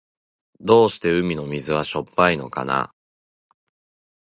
[0.59, 2.91] どうして海の水はしょっぱいのかな。